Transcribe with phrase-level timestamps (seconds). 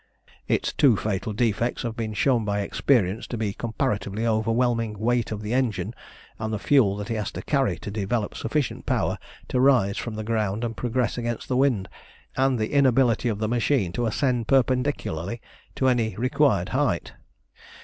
[0.47, 5.31] Its two fatal defects have been shown by experience to be the comparatively overwhelming weight
[5.31, 5.93] of the engine
[6.39, 10.15] and the fuel that he has to carry to develop sufficient power to rise from
[10.15, 11.87] the ground and progress against the wind,
[12.35, 15.39] and the inability of the machine to ascend perpendicularly
[15.75, 17.13] to any required height.